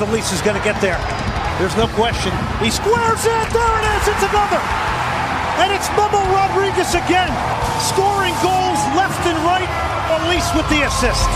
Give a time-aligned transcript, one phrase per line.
[0.00, 0.98] if Elise is going to get there.
[1.58, 2.30] There's no question.
[2.62, 3.46] He squares it.
[3.50, 4.06] There it is.
[4.06, 4.62] It's another.
[5.58, 7.26] And it's Memo Rodriguez again,
[7.82, 9.66] scoring goals left and right.
[10.22, 11.28] Elise with the assist.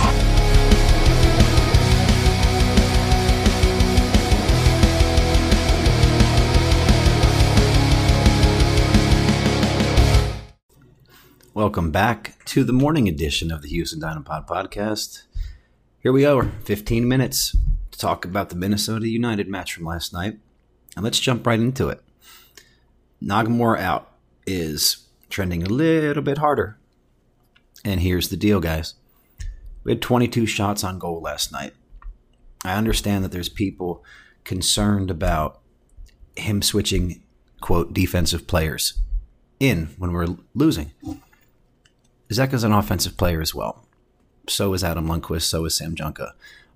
[11.52, 15.22] Welcome back to the morning edition of the Houston Dynapod podcast.
[15.98, 17.56] Here we are, 15 minutes
[18.02, 20.38] talk about the Minnesota United match from last night.
[20.96, 22.02] And let's jump right into it.
[23.22, 24.12] Nagamura out
[24.46, 26.78] is trending a little bit harder.
[27.84, 28.94] And here's the deal, guys.
[29.84, 31.74] We had 22 shots on goal last night.
[32.64, 34.04] I understand that there's people
[34.44, 35.60] concerned about
[36.36, 37.22] him switching,
[37.60, 39.00] quote, defensive players
[39.58, 40.92] in when we're losing.
[42.32, 43.86] Zeke's an offensive player as well.
[44.48, 45.42] So is Adam Lundqvist.
[45.42, 46.32] So is Sam Junqua.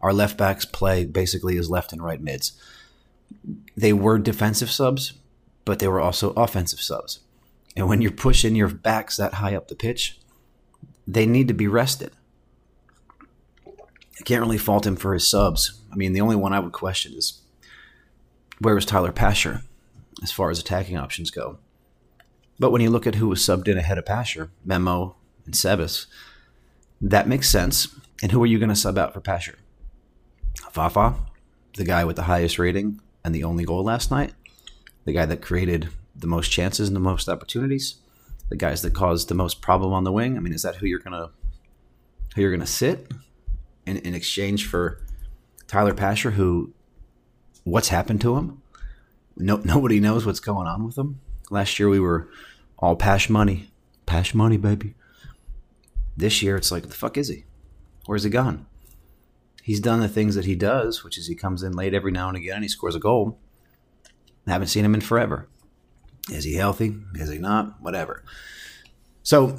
[0.07, 2.53] Our left backs play basically as left and right mids.
[3.77, 5.15] They were defensive subs,
[5.65, 7.19] but they were also offensive subs.
[7.77, 10.21] And when you're pushing your backs that high up the pitch,
[11.09, 12.13] they need to be rested.
[13.67, 15.81] I can't really fault him for his subs.
[15.93, 17.41] I mean, the only one I would question is
[18.61, 19.63] where was Tyler Pasher
[20.23, 21.59] as far as attacking options go.
[22.61, 26.07] But when you look at who was subbed in ahead of Pasher, Memo and Sebas,
[27.01, 27.89] that makes sense.
[28.23, 29.57] And who are you going to sub out for Pasher?
[30.77, 31.15] Fafa,
[31.79, 34.35] the guy with the highest rating and the only goal last night,
[35.07, 37.95] the guy that created the most chances and the most opportunities,
[38.51, 40.37] the guys that caused the most problem on the wing.
[40.37, 41.31] I mean, is that who you're gonna
[42.35, 43.11] who you're gonna sit
[43.87, 45.01] in, in exchange for
[45.67, 46.75] Tyler Pasher, who
[47.65, 48.61] what's happened to him?
[49.35, 51.21] No, nobody knows what's going on with him.
[51.49, 52.29] Last year we were
[52.79, 53.71] all Pash money,
[54.05, 54.93] Pash money, baby.
[56.19, 57.45] This year it's like, the fuck is he?
[58.05, 58.67] Where's he gone?
[59.67, 62.29] He's done the things that he does, which is he comes in late every now
[62.29, 63.41] and again and he scores a goal.
[64.47, 65.49] I haven't seen him in forever.
[66.31, 66.95] Is he healthy?
[67.17, 67.83] Is he not?
[67.83, 68.23] Whatever.
[69.25, 69.59] So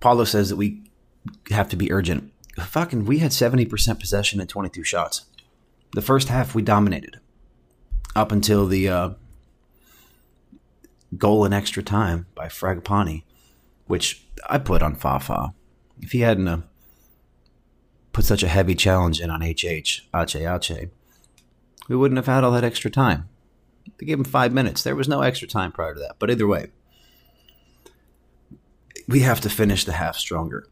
[0.00, 0.82] Paulo says that we
[1.50, 2.32] have to be urgent.
[2.58, 5.26] Fucking, we had 70% possession and 22 shots.
[5.92, 7.20] The first half, we dominated
[8.16, 9.10] up until the uh,
[11.16, 13.22] goal in extra time by Fragapane,
[13.86, 15.54] which I put on Fafa.
[16.00, 16.62] If he hadn't uh,
[18.12, 20.90] put such a heavy challenge in on HH, Ache Ache,
[21.88, 23.28] we wouldn't have had all that extra time.
[23.98, 24.82] They gave him five minutes.
[24.82, 26.16] There was no extra time prior to that.
[26.18, 26.70] But either way,
[29.08, 30.66] we have to finish the half stronger.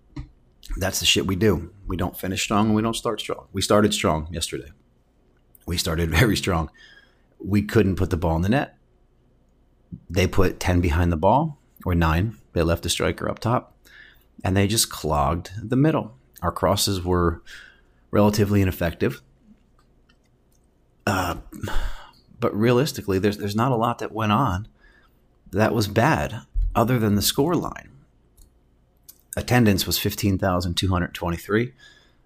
[0.77, 1.73] That's the shit we do.
[1.87, 3.49] We don't finish strong and we don't start strong.
[3.53, 4.71] We started strong yesterday.
[5.67, 6.71] We started very strong.
[7.39, 8.77] We couldn't put the ball in the net.
[10.09, 12.37] They put 10 behind the ball, or nine.
[12.53, 13.77] They left the striker up top,
[14.45, 16.17] and they just clogged the middle.
[16.43, 17.43] Our crosses were
[18.11, 19.23] relatively ineffective.
[21.07, 21.37] Uh,
[22.39, 24.69] but realistically, there's there's not a lot that went on
[25.51, 26.43] that was bad,
[26.75, 27.91] other than the score line.
[29.37, 31.73] Attendance was fifteen thousand two hundred twenty-three.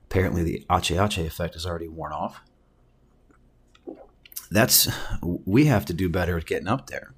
[0.04, 2.40] Apparently, the Ache Ache effect is already worn off.
[4.50, 4.88] That's
[5.22, 7.14] we have to do better at getting up there.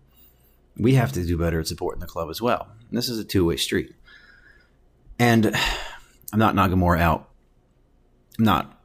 [0.77, 2.69] We have to do better at supporting the club as well.
[2.89, 3.95] And this is a two-way street.
[5.19, 5.57] And
[6.33, 7.29] I'm not Nagamura out.
[8.39, 8.81] I'm not.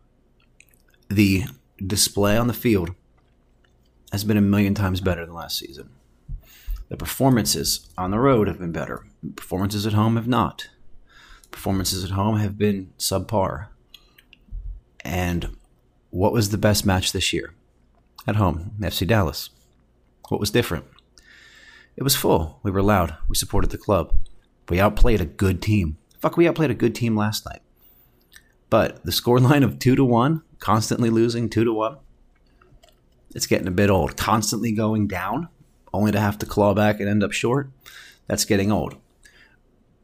[1.09, 1.45] The
[1.85, 2.91] display on the field
[4.11, 5.89] has been a million times better than last season.
[6.89, 9.05] The performances on the road have been better.
[9.35, 10.69] Performances at home have not.
[11.49, 13.67] Performances at home have been subpar.
[15.03, 15.55] And
[16.09, 17.53] what was the best match this year?
[18.27, 19.49] At home, FC Dallas.
[20.29, 20.85] What was different?
[21.95, 22.59] It was full.
[22.63, 23.15] We were loud.
[23.27, 24.13] We supported the club.
[24.69, 25.97] We outplayed a good team.
[26.21, 27.61] Fuck, we outplayed a good team last night.
[28.69, 31.97] But the scoreline of two to one, constantly losing two to one,
[33.33, 34.15] it's getting a bit old.
[34.17, 35.49] Constantly going down,
[35.93, 37.69] only to have to claw back and end up short,
[38.27, 38.95] that's getting old.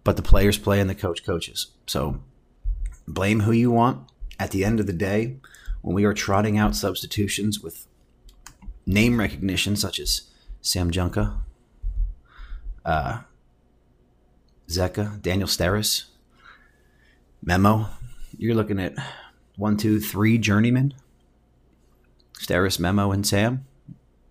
[0.03, 1.67] But the players play and the coach coaches.
[1.85, 2.21] So
[3.07, 4.09] blame who you want.
[4.39, 5.37] At the end of the day,
[5.81, 7.87] when we are trotting out substitutions with
[8.85, 10.29] name recognition such as
[10.61, 11.37] Sam Junqua,
[12.85, 13.19] uh,
[14.69, 16.05] Zeke, Daniel Steres,
[17.43, 17.87] Memo,
[18.37, 18.95] you're looking at
[19.55, 20.93] one, two, three journeymen
[22.39, 23.65] Steres, Memo, and Sam.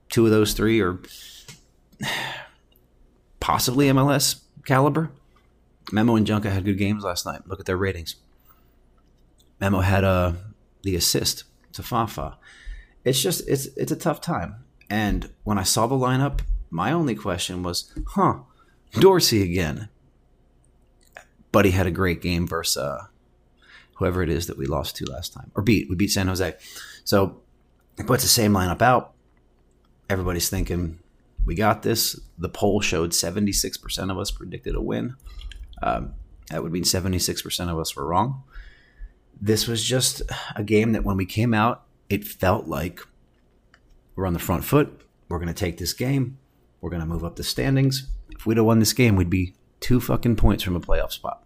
[0.09, 1.01] Two of those three are
[3.41, 5.11] possibly MLS caliber.
[5.93, 7.47] Memo and Junqua had good games last night.
[7.47, 8.17] Look at their ratings.
[9.61, 10.33] Memo had uh,
[10.83, 12.39] the assist to Fafa.
[13.05, 14.57] It's just it's it's a tough time.
[14.91, 18.41] And when I saw the lineup, my only question was, huh,
[18.93, 19.89] Dorsey again.
[21.65, 23.07] He had a great game versus uh,
[23.95, 25.89] whoever it is that we lost to last time or beat.
[25.89, 26.55] We beat San Jose.
[27.05, 27.41] So
[27.97, 29.15] He puts the same lineup out.
[30.09, 30.99] Everybody's thinking,
[31.45, 32.19] we got this.
[32.39, 35.17] The poll showed 76% of us predicted a win.
[35.83, 36.15] Um,
[36.51, 38.43] that would mean 76% of us were wrong.
[39.41, 40.23] This was just
[40.55, 43.01] a game that when we came out, it felt like
[44.15, 45.03] we're on the front foot.
[45.29, 46.39] We're going to take this game.
[46.81, 48.09] We're going to move up the standings.
[48.31, 51.45] If we'd have won this game, we'd be two fucking points from a playoff spot.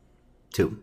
[0.52, 0.82] Two.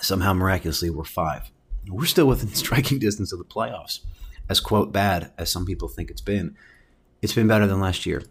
[0.00, 1.50] Somehow, miraculously, we're five.
[1.88, 4.00] We're still within striking distance of the playoffs.
[4.48, 6.56] As quote bad as some people think it's been,
[7.20, 8.22] it's been better than last year.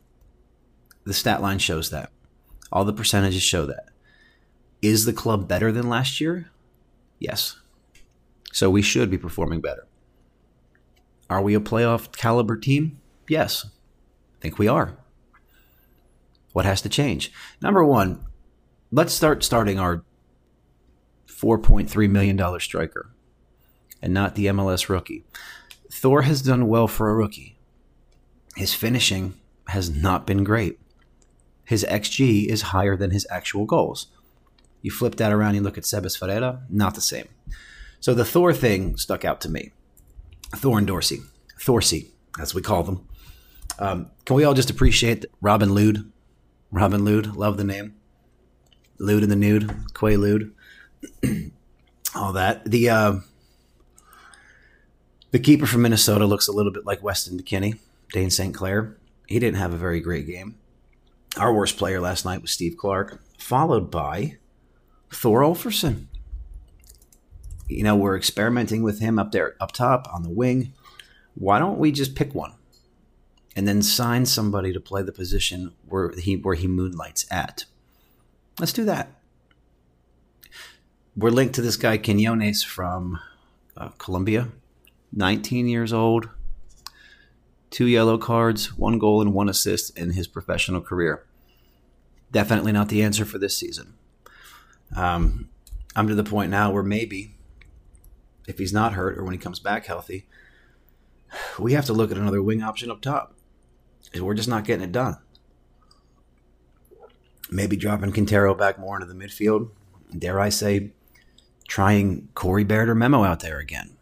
[1.04, 2.12] The stat line shows that.
[2.72, 3.86] All the percentages show that.
[4.82, 6.52] Is the club better than last year?
[7.20, 7.58] Yes.
[8.52, 9.88] So we should be performing better.
[11.30, 13.00] Are we a playoff caliber team?
[13.28, 13.66] Yes.
[13.66, 14.98] I think we are.
[16.54, 17.32] What has to change?
[17.62, 18.26] Number one,
[18.92, 20.04] let's start starting our
[21.28, 23.12] $4.3 million striker
[24.02, 25.26] and not the MLS rookie.
[25.92, 27.58] Thor has done well for a rookie.
[28.56, 29.34] His finishing
[29.68, 30.80] has not been great.
[31.66, 34.08] His XG is higher than his actual goals.
[34.82, 37.28] You flip that around, you look at Sebas Ferreira, not the same.
[38.00, 39.72] So the Thor thing stuck out to me.
[40.56, 41.20] Thor and Dorsey.
[41.60, 43.08] Thorsey, as we call them.
[43.80, 46.10] Um, can we all just appreciate Robin Lod?
[46.72, 47.97] Robin Lod, love the name.
[49.00, 50.52] Lewd in the nude, Quaalude,
[52.16, 52.66] all that.
[52.66, 53.20] The uh,
[55.32, 57.80] the keeper from Minnesota looks a little bit like Weston McKennie,
[58.12, 58.54] Dayne St.
[58.54, 58.98] Clair.
[59.28, 60.56] He didn't have a very great game.
[61.38, 64.38] Our worst player last night was Steve Clark, followed by
[65.12, 66.08] Thor Ulfarsson.
[67.68, 70.74] You know, we're experimenting with him up there, up top on the wing.
[71.36, 72.54] Why don't we just pick one
[73.56, 77.66] and then sign somebody to play the position where he where he moonlights at?
[78.60, 79.12] Let's do that.
[81.16, 83.20] We're linked to this guy Quinones from
[83.76, 84.50] uh, Colombia,
[85.14, 86.30] 19 years old,
[87.70, 91.24] two yellow cards, one goal and one assist in his professional career.
[92.32, 93.94] Definitely not the answer for this season.
[94.96, 95.50] Um,
[95.96, 97.36] I'm to the point now where maybe,
[98.48, 100.26] if he's not hurt or when he comes back healthy,
[101.60, 103.36] we have to look at another wing option up top.
[104.20, 105.18] We're just not getting it done.
[107.50, 109.70] Maybe dropping Quintero back more into the midfield.
[110.18, 110.92] Dare I say,
[111.68, 113.96] trying Corey Baird or Memo out there again.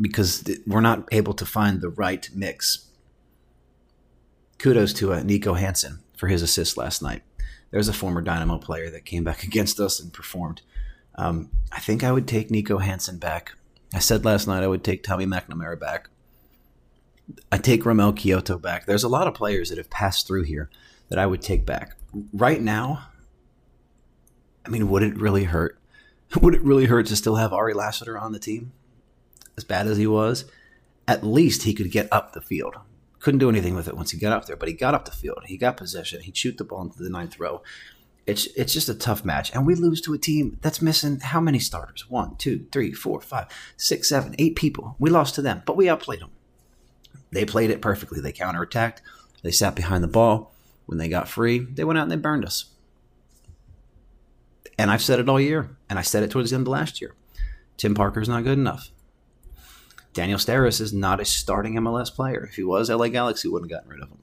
[0.00, 2.86] Because we're not able to find the right mix.
[4.58, 7.22] Kudos to uh, Niko Hansen for his assist last night.
[7.70, 10.62] There's a former Dynamo player that came back against us and performed.
[11.16, 13.52] Um, I think I would take Niko Hansen back.
[13.92, 16.08] I said last night I would take Tommy McNamara back.
[17.50, 18.86] I take Romell Quioto back.
[18.86, 20.70] There's a lot of players that have passed through here
[21.10, 21.96] that I would take back.
[22.32, 23.08] Right now,
[24.64, 25.76] I mean, would it really hurt?
[26.40, 28.70] Would it really hurt to still have Ari Lassiter on the team?
[29.56, 30.44] As bad as he was,
[31.08, 32.76] at least he could get up the field.
[33.18, 35.10] Couldn't do anything with it once he got up there, but he got up the
[35.10, 35.42] field.
[35.46, 36.20] He got possession.
[36.20, 37.62] He'd shoot the ball into the ninth row.
[38.26, 41.40] It's it's just a tough match, and we lose to a team that's missing how
[41.40, 42.08] many starters?
[42.08, 43.46] One, two, three, four, five,
[43.76, 44.94] six, seven, eight people.
[45.00, 46.30] We lost to them, but we outplayed them.
[47.32, 48.20] They played it perfectly.
[48.20, 48.98] They counterattacked.
[49.42, 50.54] They sat behind the ball.
[50.90, 52.64] When they got free, they went out and they burned us.
[54.76, 57.00] And I've said it all year, and I said it towards the end of last
[57.00, 57.14] year.
[57.76, 58.90] Tim Parker's not good enough.
[60.14, 62.44] Daniel Steres is not a starting MLS player.
[62.44, 64.18] If he was, LA Galaxy wouldn't have gotten rid of him.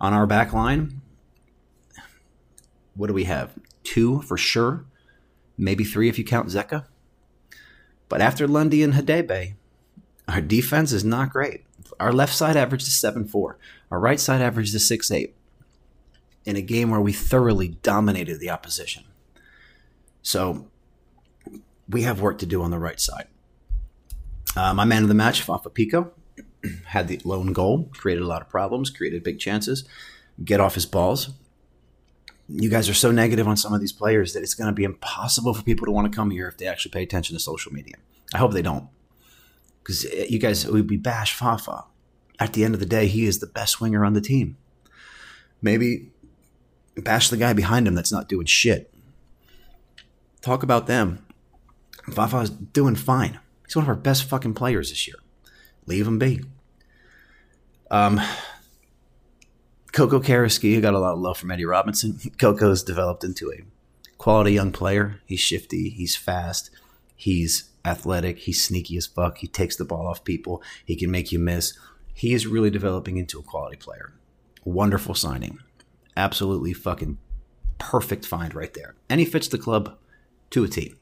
[0.00, 1.02] On our back line,
[2.96, 3.52] what do we have?
[3.84, 4.86] Two for sure,
[5.56, 6.86] maybe three if you count Zeca.
[8.08, 9.54] But after Lundy and Hadebe,
[10.26, 11.62] our defense is not great.
[12.00, 13.56] Our left side averaged a 7 4.
[13.92, 15.36] Our right side averaged a 6 8
[16.46, 19.04] in a game where we thoroughly dominated the opposition.
[20.22, 20.68] So
[21.88, 23.26] we have work to do on the right side.
[24.56, 26.12] Uh, my man of the match, Fafa Picault,
[26.86, 29.84] had the lone goal, created a lot of problems, created big chances,
[30.42, 31.30] get off his balls.
[32.48, 34.84] You guys are so negative on some of these players that it's going to be
[34.84, 37.72] impossible for people to want to come here if they actually pay attention to social
[37.72, 37.96] media.
[38.32, 38.88] I hope they don't
[39.86, 41.84] because eh, you guys would be bash Fafa.
[42.38, 44.56] At the end of the day, he is the best winger on the team.
[45.62, 46.10] Maybe
[46.96, 48.92] bash the guy behind him that's not doing shit.
[50.40, 51.24] Talk about them.
[52.10, 53.40] Fafa's doing fine.
[53.66, 55.16] He's one of our best fucking players this year.
[55.86, 56.42] Leave him be.
[57.90, 58.20] Um,
[59.92, 62.18] Coco Carrasquilla got a lot of love from Eddie Robinson.
[62.38, 63.64] Coco's developed into a
[64.18, 65.20] quality young player.
[65.26, 65.90] He's shifty.
[65.90, 66.70] He's fast.
[67.14, 68.38] He's athletic.
[68.38, 69.38] He's sneaky as fuck.
[69.38, 70.62] He takes the ball off people.
[70.84, 71.78] He can make you miss.
[72.12, 74.12] He is really developing into a quality player.
[74.64, 75.60] Wonderful signing.
[76.16, 77.18] Absolutely fucking
[77.78, 78.94] perfect find right there.
[79.08, 79.96] And he fits the club
[80.50, 80.94] to a T.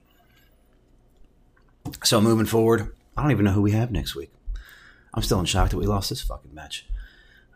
[2.03, 4.33] So moving forward, I don't even know who we have next week.
[5.13, 6.87] I'm still in shock that we lost this fucking match.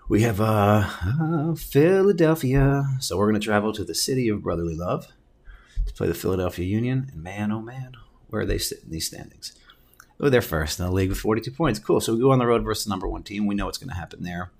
[0.08, 5.08] We have uh, uh Philadelphia, so we're gonna travel to the city of brotherly love
[5.86, 7.08] to play the Philadelphia Union.
[7.12, 7.92] And man, oh man,
[8.28, 9.58] where are they sitting in these standings?
[10.20, 11.78] Oh, they're first in the league with 42 points.
[11.78, 12.00] Cool.
[12.00, 13.46] So we go on the road versus the number one team.
[13.46, 14.50] We know what's going to happen there.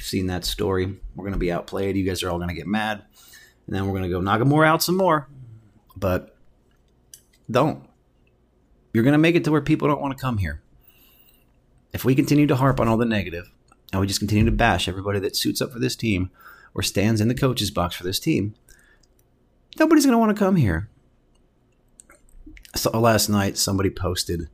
[0.00, 0.86] You've seen that story.
[1.14, 1.94] We're going to be outplayed.
[1.94, 3.02] You guys are all going to get mad.
[3.66, 5.28] And then we're going to go Nagamura out some more.
[5.94, 6.34] But
[7.50, 7.86] don't.
[8.94, 10.62] You're going to make it to where people don't want to come here.
[11.92, 13.50] If we continue to harp on all the negative
[13.92, 16.30] and we just continue to bash everybody that suits up for this team
[16.72, 18.54] or stands in the coach's box for this team,
[19.78, 20.88] nobody's going to want to come here.
[22.74, 24.48] So uh, last night, somebody posted,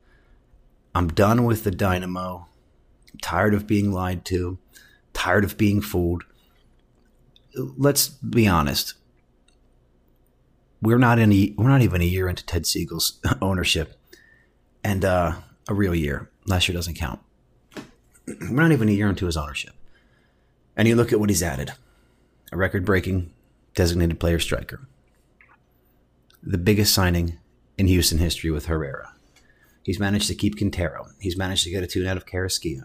[0.92, 2.48] I'm done with the Dynamo.
[3.12, 4.58] I'm tired of being lied to,
[5.16, 6.24] tired of being fooled.
[7.54, 8.94] Let's be honest.
[10.82, 13.98] We're not any we're not even a year into Ted Segal's ownership.
[14.84, 15.36] And uh,
[15.68, 16.30] a real year.
[16.46, 17.18] Last year doesn't count.
[18.26, 19.74] We're not even a year into his ownership.
[20.76, 21.72] And you look at what he's added.
[22.52, 23.32] A record breaking
[23.74, 24.86] designated player striker
[26.46, 27.38] the biggest signing
[27.76, 29.12] in Houston history with Herrera.
[29.82, 31.08] He's managed to keep Quintero.
[31.18, 32.84] He's managed to get a tune out of Carrasquilla.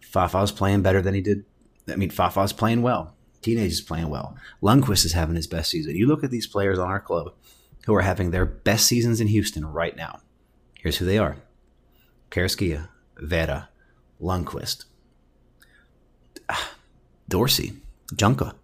[0.00, 1.44] Fafa's playing better than he did.
[1.88, 3.14] I mean, Fafa's playing well.
[3.42, 4.36] Teenage is playing well.
[4.62, 5.94] Lundqvist is having his best season.
[5.94, 7.32] You look at these players on our club
[7.86, 10.20] who are having their best seasons in Houston right now.
[10.74, 11.36] Here's who they are
[12.30, 12.88] Carrasquilla,
[13.18, 13.68] Vera,
[14.20, 14.84] Lundqvist,
[17.28, 17.74] Dorsey,
[18.14, 18.54] Junqua.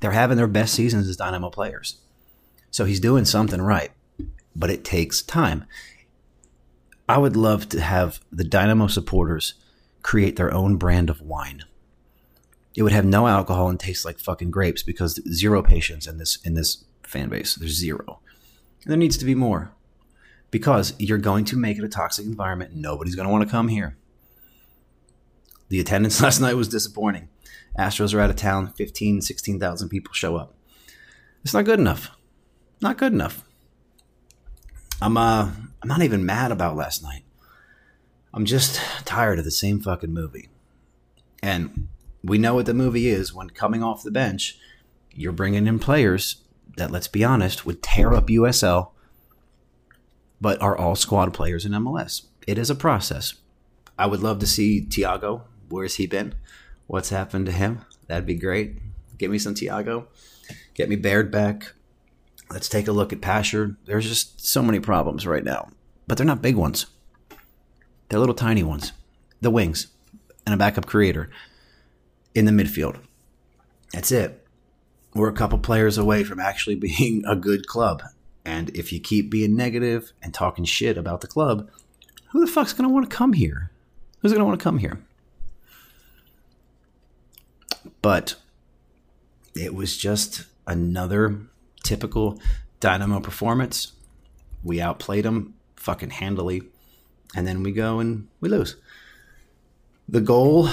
[0.00, 1.98] They're having their best seasons as Dynamo players.
[2.70, 3.90] So he's doing something right,
[4.56, 5.64] but it takes time.
[7.08, 9.54] I would love to have the Dynamo supporters
[10.02, 11.64] create their own brand of wine.
[12.80, 16.38] It would have no alcohol and taste like fucking grapes because zero patience in this
[16.42, 17.54] in this fan base.
[17.54, 18.20] There's zero.
[18.86, 19.72] There needs to be more.
[20.50, 22.74] Because you're going to make it a toxic environment.
[22.74, 23.96] Nobody's going to want to come here.
[25.68, 27.28] The attendance last night was disappointing.
[27.78, 28.72] Astros are out of town.
[28.72, 30.54] 15, 16,000 people show up.
[31.44, 32.10] It's not good enough
[32.80, 33.44] not good enough.
[35.00, 35.50] I'm uh
[35.82, 37.24] I'm not even mad about last night.
[38.32, 40.48] I'm just tired of the same fucking movie.
[41.42, 41.88] And
[42.22, 44.58] we know what the movie is when coming off the bench,
[45.12, 46.42] you're bringing in players
[46.76, 48.90] that let's be honest would tear up USL
[50.40, 52.26] but are all squad players in MLS.
[52.46, 53.34] It is a process.
[53.98, 55.42] I would love to see Thiago.
[55.68, 56.34] Where's he been?
[56.86, 57.84] What's happened to him?
[58.06, 58.78] That'd be great.
[59.18, 60.06] Give me some Thiago.
[60.74, 61.74] Get me Baird back.
[62.50, 63.76] Let's take a look at Pasher.
[63.84, 65.68] There's just so many problems right now,
[66.06, 66.86] but they're not big ones.
[68.08, 68.92] They're little tiny ones.
[69.40, 69.88] The wings
[70.46, 71.30] and a backup creator
[72.34, 72.98] in the midfield.
[73.92, 74.46] That's it.
[75.14, 78.02] We're a couple players away from actually being a good club.
[78.44, 81.70] And if you keep being negative and talking shit about the club,
[82.30, 83.70] who the fuck's going to want to come here?
[84.20, 85.00] Who's going to want to come here?
[88.02, 88.36] But
[89.54, 91.40] it was just another
[91.82, 92.40] typical
[92.78, 93.92] Dynamo performance.
[94.62, 96.62] We outplayed them fucking handily,
[97.34, 98.76] and then we go and we lose.
[100.08, 100.68] The goal,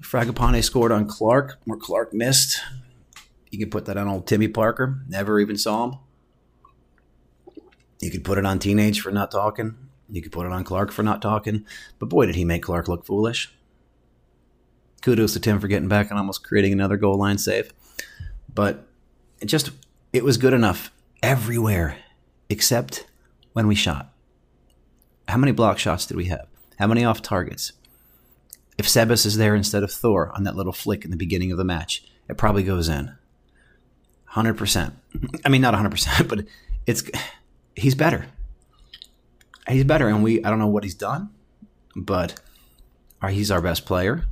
[0.00, 2.60] Fragapane scored on Clark, where Clark missed.
[3.50, 5.02] You could put that on old Timmy Parker.
[5.08, 5.98] Never even saw him.
[8.00, 9.76] You could put it on Teenage for not talking.
[10.08, 11.66] You could put it on Clark for not talking.
[11.98, 13.52] But boy, did he make Clark look foolish.
[15.02, 17.72] Kudos to Tim for getting back and almost creating another goal line save.
[18.52, 18.86] But
[19.40, 19.70] it just
[20.12, 20.90] it was good enough
[21.22, 21.98] everywhere
[22.48, 23.06] except
[23.52, 24.12] when we shot.
[25.28, 26.46] How many block shots did we have?
[26.78, 27.72] How many off targets?
[28.78, 31.58] If Sebas is there instead of Thor on that little flick in the beginning of
[31.58, 33.12] the match, it probably goes in.
[34.32, 34.92] 100%.
[35.44, 36.44] I mean, not 100%, but
[36.86, 37.02] it's
[37.74, 38.26] he's better.
[39.68, 41.30] He's better, and we I don't know what he's done,
[41.94, 42.40] but
[43.28, 44.24] he's our best player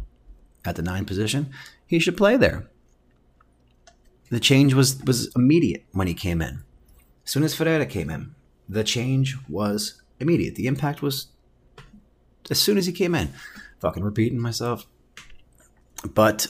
[0.65, 1.51] at the nine position.
[1.87, 2.71] He should play there
[4.31, 6.63] the change was was immediate when he came in.
[7.25, 8.35] As soon as Ferreira came in,
[8.69, 10.55] the change was immediate.
[10.55, 11.29] The impact was
[12.51, 13.33] as soon as he came in.
[13.81, 14.87] Fucking repeating myself.
[16.15, 16.49] But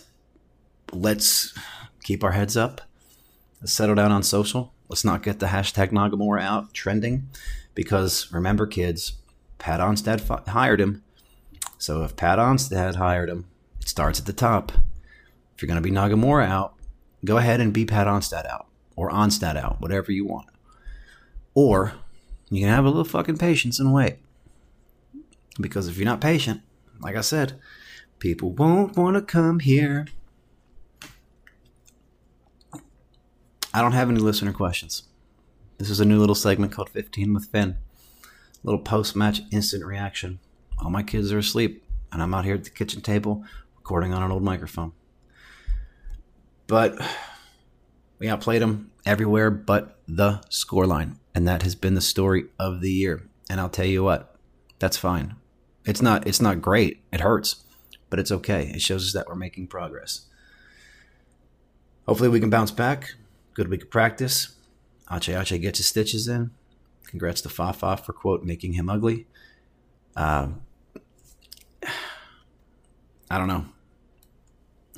[0.92, 1.54] let's
[2.02, 2.80] keep our heads up.
[3.60, 4.72] Let's settle down on social.
[4.88, 7.28] Let's not get the hashtag Nagamura out trending.
[7.74, 9.14] Because remember, kids,
[9.58, 11.02] Pat Onstad hired him.
[11.78, 13.46] So if Pat Onstad hired him,
[13.80, 14.72] it starts at the top.
[15.54, 16.76] If you're going to be Nagamura out,
[17.26, 20.46] Go ahead and be Pat Onstad out or Onstad out, whatever you want.
[21.54, 21.94] Or
[22.50, 24.18] you can have a little fucking patience and wait.
[25.60, 26.60] Because if you're not patient,
[27.00, 27.60] like I said,
[28.18, 30.06] people won't want to come here.
[33.72, 35.04] I don't have any listener questions.
[35.78, 37.76] This is a new little segment called 15 with Finn.
[38.62, 40.38] little post match instant reaction.
[40.78, 43.44] All my kids are asleep, and I'm out here at the kitchen table
[43.76, 44.92] recording on an old microphone.
[46.66, 46.98] But
[48.18, 51.16] we outplayed them everywhere but the scoreline.
[51.34, 53.22] And that has been the story of the year.
[53.48, 54.34] And I'll tell you what,
[54.78, 55.36] that's fine.
[55.86, 57.00] It's not it's not great.
[57.12, 57.64] It hurts,
[58.10, 58.72] but it's okay.
[58.74, 60.26] It shows us that we're making progress.
[62.06, 63.14] Hopefully we can bounce back.
[63.54, 64.56] Good week of practice.
[65.10, 66.50] Ache Ache gets his stitches in.
[67.06, 69.26] Congrats to Fafa for quote making him ugly.
[70.16, 70.48] Uh,
[73.30, 73.66] I don't know.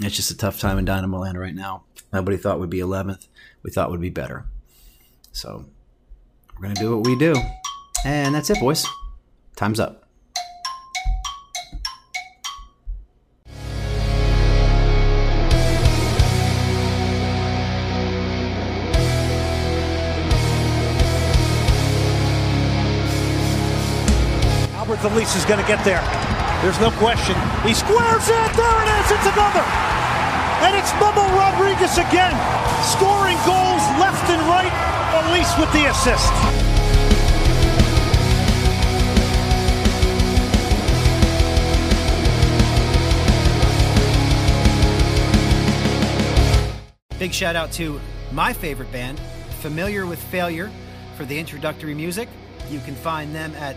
[0.00, 1.85] It's just a tough time in Dynamo Land right now.
[2.12, 3.26] Nobody thought we'd be 11th.
[3.62, 4.47] We thought we'd be better.
[5.33, 5.66] So
[6.54, 7.35] we're going to do what we do.
[8.04, 8.87] And that's it, boys.
[9.57, 10.08] Time's up.
[25.37, 26.01] Is going to get there.
[26.63, 27.37] There's no question.
[27.63, 28.53] He squares it.
[28.57, 29.11] There it is.
[29.13, 29.63] It's another.
[30.65, 32.35] And it's Memo Rodriguez again,
[32.83, 34.73] scoring goals left and right.
[35.29, 36.33] Elise with the assist.
[47.19, 48.01] Big shout out to
[48.33, 49.21] my favorite band,
[49.61, 50.71] Familiar with Failure,
[51.17, 52.29] for the introductory music.
[52.71, 53.77] You can find them at